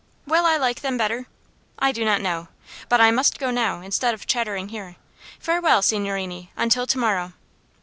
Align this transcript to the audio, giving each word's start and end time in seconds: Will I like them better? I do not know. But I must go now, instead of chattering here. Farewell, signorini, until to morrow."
Will 0.25 0.45
I 0.47 0.57
like 0.57 0.81
them 0.81 0.97
better? 0.97 1.27
I 1.77 1.91
do 1.91 2.03
not 2.03 2.21
know. 2.21 2.47
But 2.89 2.99
I 2.99 3.11
must 3.11 3.37
go 3.37 3.51
now, 3.51 3.81
instead 3.81 4.15
of 4.15 4.25
chattering 4.25 4.69
here. 4.69 4.95
Farewell, 5.39 5.83
signorini, 5.83 6.49
until 6.57 6.87
to 6.87 6.97
morrow." 6.97 7.33